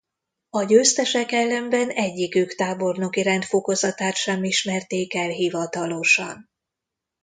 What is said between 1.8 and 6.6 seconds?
egyikük tábornoki rendfokozatát sem ismerték el hivatalosan.